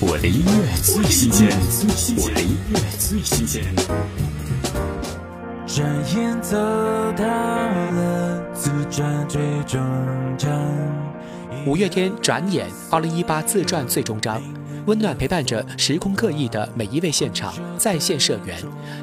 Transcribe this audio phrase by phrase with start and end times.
[0.00, 1.48] 我的音乐最新鲜，
[2.18, 3.64] 我的音乐最新鲜。
[5.66, 6.56] 转眼走
[7.16, 9.80] 到了自传最终
[10.36, 10.48] 章。
[11.66, 14.40] 五月天转眼二零一八自传最终章，
[14.86, 18.56] 温暖陪伴着时空各异的每一位现场在线社员，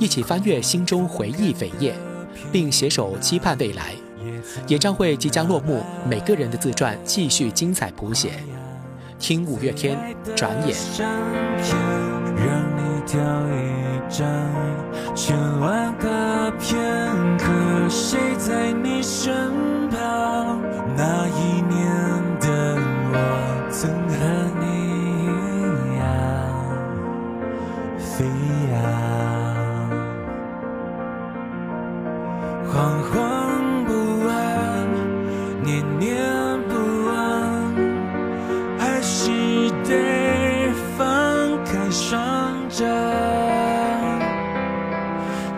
[0.00, 1.94] 一起翻阅心中回忆扉页，
[2.50, 3.94] 并携手期盼未来。
[4.66, 8.32] 演唱会即将落幕，每个人的自传继续精彩谱写。
[9.20, 10.74] 听五月天转眼。
[10.74, 11.06] 相
[11.62, 11.76] 片
[12.34, 13.60] 让你挑一
[14.08, 14.26] 张，
[15.14, 16.80] 千万个片
[17.36, 17.46] 刻，
[17.90, 19.30] 谁在你身
[19.90, 20.58] 旁？
[20.96, 21.89] 那一年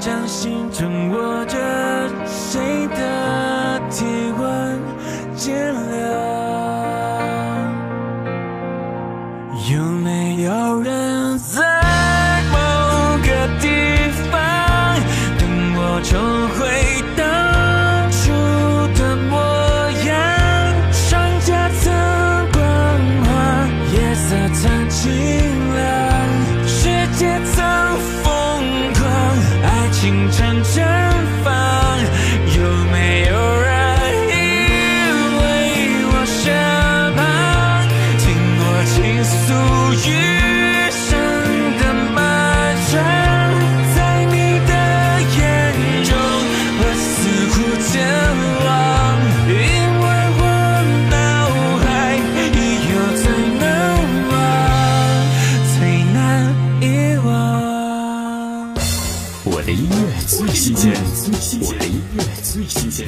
[0.04, 1.56] 掌心正握着
[2.26, 4.04] 谁的体
[4.36, 4.80] 温
[5.36, 6.10] 渐凉？
[9.70, 11.62] 有没有人在
[12.50, 12.58] 某
[13.18, 13.28] 个
[13.60, 13.68] 地
[14.32, 14.34] 方？
[15.38, 16.18] 等我重
[16.58, 16.58] 回
[17.16, 17.22] 当
[18.10, 18.32] 初
[18.98, 19.38] 的模
[20.04, 20.10] 样？
[20.90, 21.00] 双
[21.42, 21.94] 颊曾
[22.50, 22.60] 光
[23.22, 23.30] 滑，
[23.94, 25.00] 夜色曾清
[30.40, 30.81] 爱
[59.64, 59.96] 的音乐
[60.26, 60.92] 最新鲜，
[61.60, 63.06] 我的音乐最新鲜。